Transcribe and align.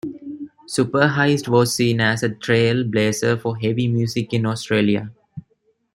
Superheist 0.67 1.47
was 1.47 1.75
seen 1.75 2.01
as 2.01 2.23
a 2.23 2.29
trail 2.33 2.83
blazer 2.83 3.37
for 3.37 3.55
heavy 3.55 3.87
music 3.87 4.33
in 4.33 4.47
Australia. 4.47 5.11